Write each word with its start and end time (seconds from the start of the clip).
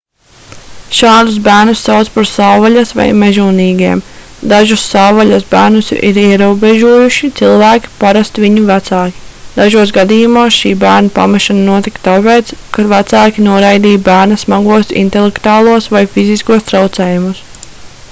šādus 0.99 1.35
bērnus 1.47 1.81
sauc 1.87 2.07
par 2.13 2.27
savvaļas 2.29 2.93
vai 2.99 3.03
mežonīgiem. 3.23 3.99
dažus 4.53 4.85
savvaļas 4.93 5.43
bērnus 5.51 5.91
ir 5.97 6.17
ierobežojuši 6.21 7.29
cilvēki 7.41 7.91
parasti 7.99 8.43
viņu 8.45 8.63
vecāki; 8.71 9.21
dažos 9.59 9.93
gadījumos 9.99 10.57
šī 10.63 10.71
bērna 10.85 11.13
pamešana 11.19 11.65
notika 11.69 12.03
tāpēc 12.09 12.53
ka 12.79 12.87
vecāki 12.95 13.45
noraidīja 13.49 14.01
bērna 14.09 14.39
smagos 14.45 14.89
intelektuālos 15.05 15.91
vai 15.97 16.03
fiziskos 16.17 16.67
traucējumus 16.73 17.43